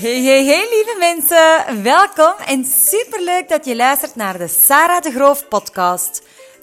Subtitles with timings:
[0.00, 1.82] Hey, hey, hey, lieve mensen.
[1.82, 6.22] Welkom en superleuk dat je luistert naar de Sarah de Groof podcast.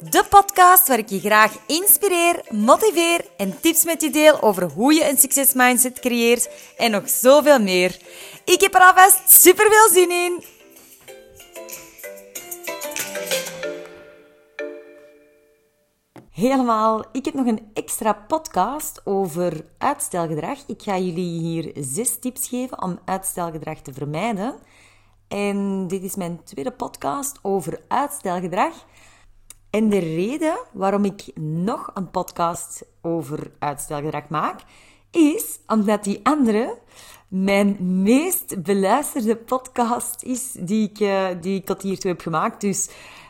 [0.10, 4.94] De podcast waar ik je graag inspireer, motiveer en tips met je deel over hoe
[4.94, 7.98] je een succesmindset creëert en nog zoveel meer.
[8.46, 10.44] Ik heb er alvast super veel zin in.
[16.38, 17.04] Helemaal.
[17.12, 20.58] Ik heb nog een extra podcast over uitstelgedrag.
[20.68, 24.56] Ik ga jullie hier zes tips geven om uitstelgedrag te vermijden.
[25.28, 28.74] En dit is mijn tweede podcast over uitstelgedrag.
[29.70, 34.62] En de reden waarom ik nog een podcast over uitstelgedrag maak,
[35.12, 36.78] is omdat die andere
[37.28, 42.62] mijn meest beluisterde podcast is die ik, uh, die ik tot hiertoe heb gemaakt.
[42.62, 42.90] Dus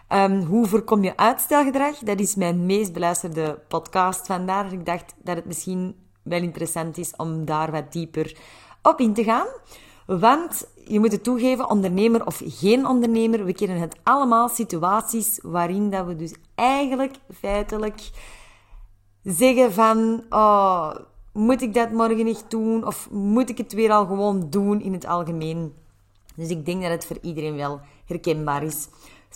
[0.10, 1.98] um, hoe voorkom je uitstelgedrag?
[1.98, 4.26] Dat is mijn meest beluisterde podcast.
[4.26, 8.38] Vandaar ik dacht dat het misschien wel interessant is om daar wat dieper
[8.82, 9.48] op in te gaan.
[10.06, 15.90] Want je moet het toegeven, ondernemer of geen ondernemer, we kennen het allemaal situaties waarin
[15.90, 18.10] dat we dus eigenlijk feitelijk
[19.24, 20.96] zeggen van, oh,
[21.34, 22.86] moet ik dat morgen niet doen?
[22.86, 25.74] Of moet ik het weer al gewoon doen in het algemeen?
[26.36, 28.88] Dus ik denk dat het voor iedereen wel herkenbaar is.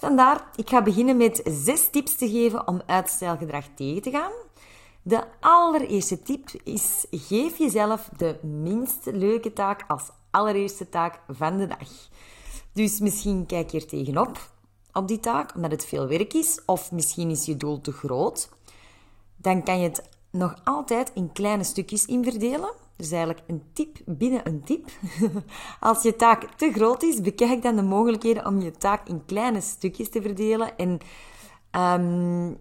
[0.02, 4.32] Vandaar, ik ga beginnen met zes tips te geven om uitstelgedrag tegen te gaan.
[5.02, 11.68] De allereerste tip is: geef jezelf de minst leuke taak als allereerste taak van de
[11.68, 11.90] dag.
[12.74, 14.52] Dus misschien kijk je er tegenop
[14.94, 18.50] op die taak, omdat het veel werk is, of misschien is je doel te groot.
[19.38, 22.74] Dan kan je het nog altijd in kleine stukjes inverdelen.
[23.02, 24.90] Dus eigenlijk een tip binnen een tip.
[25.80, 29.62] Als je taak te groot is, bekijk dan de mogelijkheden om je taak in kleine
[29.62, 30.78] stukjes te verdelen.
[30.78, 31.00] En
[31.72, 32.58] um,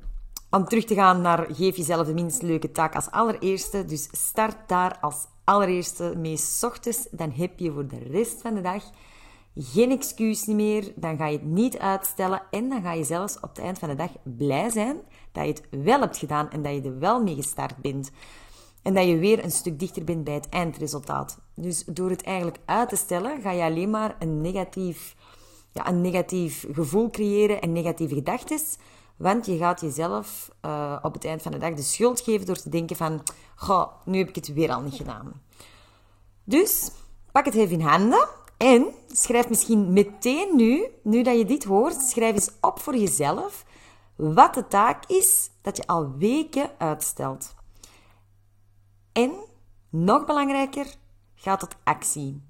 [0.50, 3.84] om terug te gaan naar geef jezelf de minst leuke taak als allereerste.
[3.84, 7.06] Dus start daar als allereerste mee ochtends.
[7.10, 8.82] Dan heb je voor de rest van de dag
[9.54, 10.92] geen excuus meer.
[10.96, 12.42] Dan ga je het niet uitstellen.
[12.50, 14.96] En dan ga je zelfs op het eind van de dag blij zijn
[15.32, 18.10] dat je het wel hebt gedaan en dat je er wel mee gestart bent.
[18.82, 21.38] En dat je weer een stuk dichter bent bij het eindresultaat.
[21.54, 25.16] Dus door het eigenlijk uit te stellen, ga je alleen maar een negatief,
[25.72, 28.58] ja, een negatief gevoel creëren en negatieve gedachten.
[29.16, 32.56] Want je gaat jezelf uh, op het eind van de dag de schuld geven door
[32.56, 33.22] te denken van...
[33.56, 35.42] Goh, nu heb ik het weer al niet gedaan.
[36.44, 36.90] Dus,
[37.32, 42.02] pak het even in handen en schrijf misschien meteen nu, nu dat je dit hoort,
[42.02, 43.64] schrijf eens op voor jezelf
[44.16, 47.54] wat de taak is dat je al weken uitstelt.
[49.12, 49.32] En,
[49.88, 50.86] nog belangrijker,
[51.34, 52.42] ga tot actie.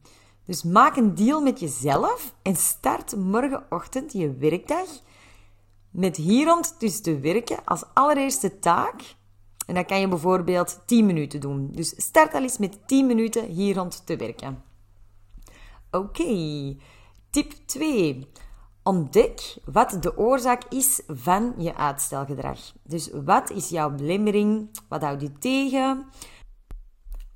[0.45, 4.89] Dus maak een deal met jezelf en start morgenochtend je werkdag
[5.91, 9.15] met hier rond dus te werken als allereerste taak.
[9.67, 11.69] En dat kan je bijvoorbeeld 10 minuten doen.
[11.73, 14.63] Dus start al eens met 10 minuten hier rond te werken.
[15.91, 16.77] Oké,
[17.31, 18.29] tip 2.
[18.83, 22.59] Ontdek wat de oorzaak is van je uitstelgedrag.
[22.83, 24.71] Dus wat is jouw belemmering?
[24.89, 26.07] Wat houdt je tegen?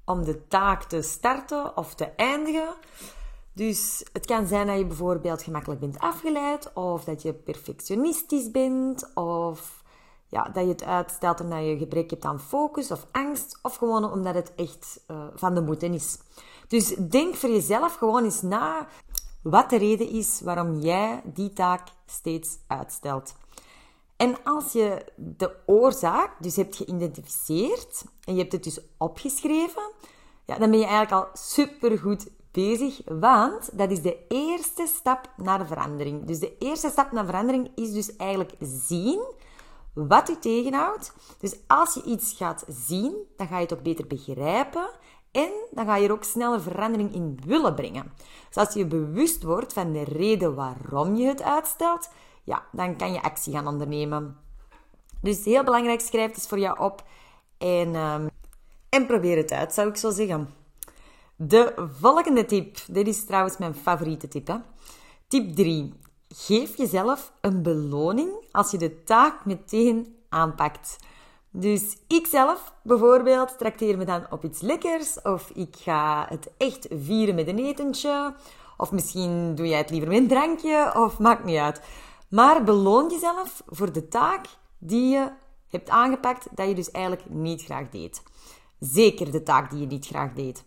[0.05, 2.75] Om de taak te starten of te eindigen.
[3.53, 9.15] Dus het kan zijn dat je bijvoorbeeld gemakkelijk bent afgeleid, of dat je perfectionistisch bent,
[9.15, 9.83] of
[10.27, 14.13] ja, dat je het uitstelt omdat je gebrek hebt aan focus of angst, of gewoon
[14.13, 16.19] omdat het echt uh, van de moeten is.
[16.69, 18.87] Dus denk voor jezelf gewoon eens na
[19.43, 23.35] wat de reden is waarom jij die taak steeds uitstelt.
[24.25, 29.93] En als je de oorzaak dus hebt geïdentificeerd en je hebt het dus opgeschreven,
[30.45, 35.59] ja, dan ben je eigenlijk al supergoed bezig, want dat is de eerste stap naar
[35.59, 36.25] de verandering.
[36.25, 39.25] Dus de eerste stap naar verandering is dus eigenlijk zien
[39.95, 41.13] wat u tegenhoudt.
[41.39, 44.91] Dus als je iets gaat zien, dan ga je het ook beter begrijpen
[45.31, 48.13] en dan ga je er ook sneller verandering in willen brengen.
[48.49, 52.09] Dus als je bewust wordt van de reden waarom je het uitstelt,
[52.45, 54.37] ja, dan kan je actie gaan ondernemen.
[55.21, 57.05] Dus heel belangrijk, schrijf het eens voor jou op
[57.59, 58.29] en, um,
[58.89, 60.49] en probeer het uit, zou ik zo zeggen.
[61.37, 64.47] De volgende tip, dit is trouwens mijn favoriete tip.
[64.47, 64.57] Hè?
[65.29, 65.93] Tip 3.
[66.29, 70.97] Geef jezelf een beloning als je de taak meteen aanpakt.
[71.51, 76.87] Dus ik zelf bijvoorbeeld trakteer me dan op iets lekkers of ik ga het echt
[76.91, 78.35] vieren met een etentje
[78.77, 81.81] of misschien doe jij het liever met een drankje of maakt niet uit.
[82.35, 84.47] Maar beloon jezelf voor de taak
[84.79, 85.31] die je
[85.69, 88.23] hebt aangepakt dat je dus eigenlijk niet graag deed.
[88.79, 90.65] Zeker de taak die je niet graag deed.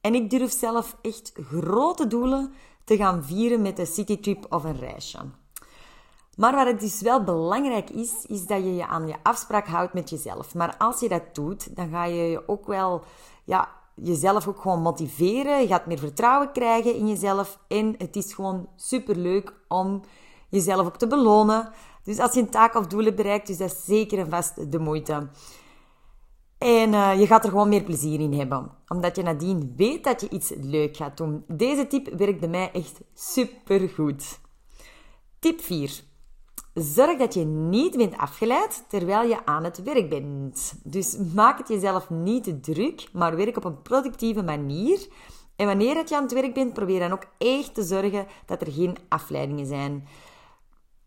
[0.00, 2.52] En ik durf zelf echt grote doelen
[2.84, 5.18] te gaan vieren met een citytrip of een reisje.
[6.36, 9.92] Maar wat het dus wel belangrijk is, is dat je je aan je afspraak houdt
[9.92, 10.54] met jezelf.
[10.54, 13.02] Maar als je dat doet, dan ga je je ook wel
[13.44, 15.60] ja, jezelf ook gewoon motiveren.
[15.60, 17.58] Je gaat meer vertrouwen krijgen in jezelf.
[17.68, 20.02] En het is gewoon super leuk om
[20.52, 21.70] jezelf ook te belonen.
[22.04, 24.78] Dus als je een taak of doel hebt bereikt, is dat zeker en vast de
[24.78, 25.28] moeite.
[26.58, 28.70] En uh, je gaat er gewoon meer plezier in hebben.
[28.88, 31.44] Omdat je nadien weet dat je iets leuk gaat doen.
[31.48, 34.40] Deze tip werkt bij mij echt super goed.
[35.38, 36.02] Tip 4.
[36.74, 40.74] Zorg dat je niet bent afgeleid terwijl je aan het werk bent.
[40.84, 45.06] Dus maak het jezelf niet te druk, maar werk op een productieve manier.
[45.56, 48.72] En wanneer je aan het werk bent, probeer dan ook echt te zorgen dat er
[48.72, 50.06] geen afleidingen zijn.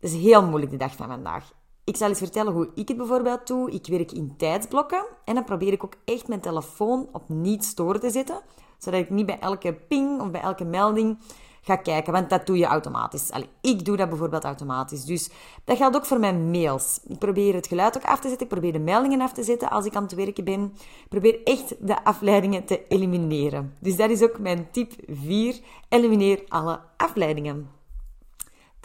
[0.00, 1.52] Is heel moeilijk de dag van vandaag.
[1.84, 3.70] Ik zal eens vertellen hoe ik het bijvoorbeeld doe.
[3.70, 8.00] Ik werk in tijdsblokken en dan probeer ik ook echt mijn telefoon op niet storen
[8.00, 8.40] te zetten,
[8.78, 11.18] zodat ik niet bij elke ping of bij elke melding
[11.66, 13.30] ga kijken, want dat doe je automatisch.
[13.30, 15.04] Allee, ik doe dat bijvoorbeeld automatisch.
[15.04, 15.30] Dus
[15.64, 17.00] dat geldt ook voor mijn mails.
[17.08, 19.70] Ik probeer het geluid ook af te zetten, ik probeer de meldingen af te zetten
[19.70, 20.72] als ik aan het werken ben.
[21.02, 23.76] Ik probeer echt de afleidingen te elimineren.
[23.80, 25.60] Dus dat is ook mijn tip 4.
[25.88, 27.75] Elimineer alle afleidingen.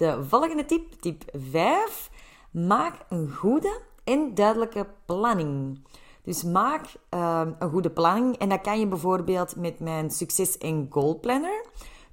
[0.01, 2.09] De volgende tip, tip 5.
[2.51, 5.79] Maak een goede en duidelijke planning.
[6.23, 10.87] Dus maak uh, een goede planning en dat kan je bijvoorbeeld met mijn Succes en
[10.89, 11.65] Goal Planner.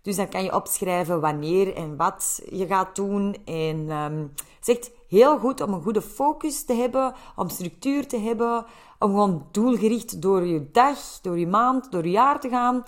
[0.02, 3.36] Dus dan kan je opschrijven wanneer en wat je gaat doen.
[3.44, 8.18] En um, het echt heel goed om een goede focus te hebben, om structuur te
[8.18, 8.64] hebben,
[8.98, 12.84] om gewoon doelgericht door je dag, door je maand, door je jaar te gaan.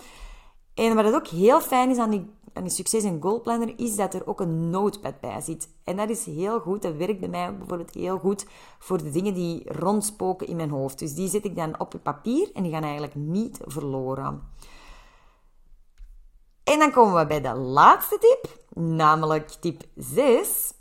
[0.75, 4.15] En wat ook heel fijn is aan die, aan die Succes- en Goalplanner, is dat
[4.15, 5.69] er ook een notepad bij zit.
[5.85, 8.47] En dat is heel goed, dat werkt bij mij bijvoorbeeld heel goed
[8.79, 10.99] voor de dingen die rondspoken in mijn hoofd.
[10.99, 14.43] Dus die zet ik dan op papier en die gaan eigenlijk niet verloren.
[16.65, 20.73] En dan komen we bij de laatste tip, namelijk tip 6.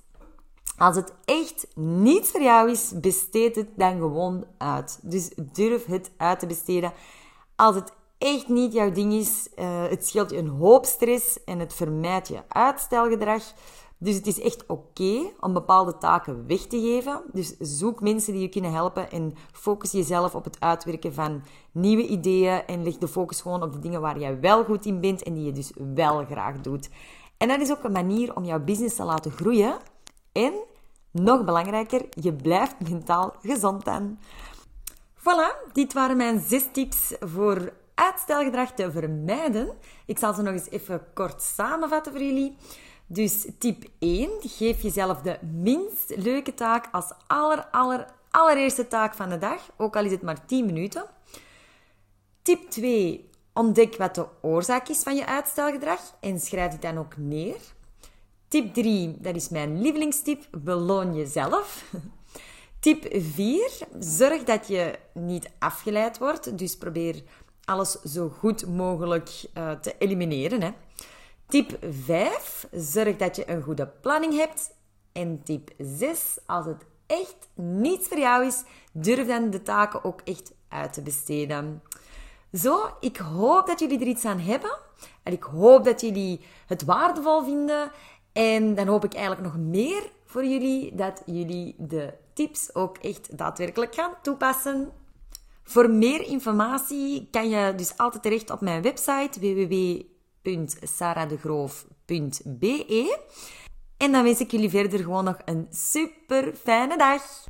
[0.77, 4.99] Als het echt niet voor jou is, besteed het dan gewoon uit.
[5.01, 6.93] Dus durf het uit te besteden.
[7.55, 11.59] Als het echt niet jouw ding is, uh, het scheelt je een hoop stress en
[11.59, 13.43] het vermijdt je uitstelgedrag.
[13.97, 17.21] Dus het is echt oké om bepaalde taken weg te geven.
[17.31, 22.07] Dus zoek mensen die je kunnen helpen en focus jezelf op het uitwerken van nieuwe
[22.07, 25.23] ideeën en leg de focus gewoon op de dingen waar jij wel goed in bent
[25.23, 26.89] en die je dus wel graag doet.
[27.37, 29.77] En dat is ook een manier om jouw business te laten groeien
[30.31, 30.53] en
[31.11, 34.19] nog belangrijker, je blijft mentaal gezond aan.
[35.19, 39.77] Voilà, dit waren mijn zes tips voor uitstelgedrag te vermijden.
[40.05, 42.55] Ik zal ze nog eens even kort samenvatten voor jullie.
[43.07, 49.29] Dus tip 1, geef jezelf de minst leuke taak als aller, aller, allereerste taak van
[49.29, 51.05] de dag, ook al is het maar 10 minuten.
[52.41, 57.17] Tip 2, ontdek wat de oorzaak is van je uitstelgedrag en schrijf het dan ook
[57.17, 57.59] neer.
[58.47, 61.83] Tip 3, dat is mijn lievelingstip, beloon jezelf.
[62.79, 67.23] Tip 4, zorg dat je niet afgeleid wordt, dus probeer
[67.69, 70.61] alles zo goed mogelijk uh, te elimineren.
[70.61, 70.71] Hè.
[71.47, 72.67] Tip 5.
[72.71, 74.71] Zorg dat je een goede planning hebt.
[75.11, 76.37] En tip 6.
[76.45, 81.01] Als het echt niets voor jou is, durf dan de taken ook echt uit te
[81.01, 81.81] besteden.
[82.53, 84.77] Zo, ik hoop dat jullie er iets aan hebben.
[85.23, 87.91] En ik hoop dat jullie het waardevol vinden.
[88.31, 93.37] En dan hoop ik eigenlijk nog meer voor jullie dat jullie de tips ook echt
[93.37, 94.91] daadwerkelijk gaan toepassen.
[95.69, 100.07] Voor meer informatie kan je dus altijd terecht op mijn website www
[100.43, 103.19] www.saradegroof.be.
[103.97, 107.43] En dan wens ik jullie verder gewoon nog een super fijne dag.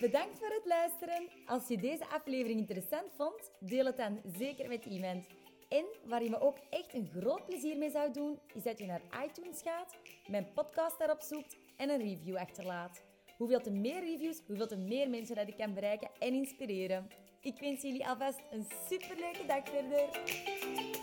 [0.00, 1.28] Bedankt voor het luisteren.
[1.46, 5.26] Als je deze aflevering interessant vond, deel het dan zeker met iemand.
[5.68, 8.86] En waar je me ook echt een groot plezier mee zou doen, is dat je
[8.86, 9.96] naar iTunes gaat,
[10.28, 13.09] mijn podcast daarop zoekt en een review achterlaat.
[13.40, 17.08] Hoeveel te meer reviews, hoeveel te meer mensen dat ik kan bereiken en inspireren.
[17.40, 20.99] Ik wens jullie alvast een superleuke dag verder.